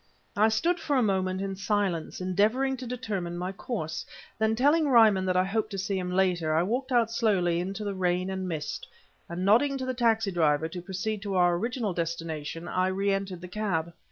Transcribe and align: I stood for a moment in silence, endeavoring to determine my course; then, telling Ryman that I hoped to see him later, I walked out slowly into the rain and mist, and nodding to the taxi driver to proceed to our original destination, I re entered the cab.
I 0.35 0.49
stood 0.49 0.79
for 0.79 0.95
a 0.95 1.03
moment 1.03 1.41
in 1.41 1.55
silence, 1.55 2.19
endeavoring 2.19 2.75
to 2.77 2.87
determine 2.87 3.37
my 3.37 3.51
course; 3.51 4.03
then, 4.39 4.55
telling 4.55 4.87
Ryman 4.87 5.27
that 5.27 5.37
I 5.37 5.43
hoped 5.43 5.69
to 5.69 5.77
see 5.77 5.95
him 5.99 6.09
later, 6.09 6.55
I 6.55 6.63
walked 6.63 6.91
out 6.91 7.11
slowly 7.11 7.59
into 7.59 7.83
the 7.83 7.93
rain 7.93 8.31
and 8.31 8.47
mist, 8.47 8.87
and 9.29 9.45
nodding 9.45 9.77
to 9.77 9.85
the 9.85 9.93
taxi 9.93 10.31
driver 10.31 10.67
to 10.67 10.81
proceed 10.81 11.21
to 11.21 11.35
our 11.35 11.53
original 11.55 11.93
destination, 11.93 12.67
I 12.67 12.87
re 12.87 13.11
entered 13.13 13.41
the 13.41 13.47
cab. 13.47 13.93